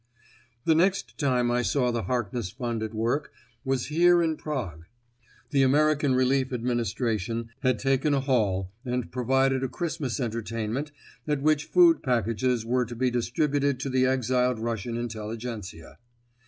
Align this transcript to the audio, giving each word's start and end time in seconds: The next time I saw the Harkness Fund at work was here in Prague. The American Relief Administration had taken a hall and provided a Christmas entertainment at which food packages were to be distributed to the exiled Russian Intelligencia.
The 0.65 0.73
next 0.73 1.19
time 1.19 1.51
I 1.51 1.61
saw 1.61 1.91
the 1.91 2.01
Harkness 2.01 2.49
Fund 2.49 2.81
at 2.81 2.91
work 2.91 3.31
was 3.63 3.85
here 3.85 4.23
in 4.23 4.35
Prague. 4.35 4.85
The 5.51 5.61
American 5.61 6.15
Relief 6.15 6.51
Administration 6.51 7.49
had 7.59 7.77
taken 7.77 8.11
a 8.15 8.19
hall 8.19 8.71
and 8.83 9.11
provided 9.11 9.61
a 9.63 9.67
Christmas 9.69 10.19
entertainment 10.19 10.91
at 11.27 11.43
which 11.43 11.65
food 11.65 12.01
packages 12.01 12.65
were 12.65 12.85
to 12.87 12.95
be 12.95 13.11
distributed 13.11 13.79
to 13.81 13.91
the 13.91 14.07
exiled 14.07 14.57
Russian 14.57 14.97
Intelligencia. 14.97 15.99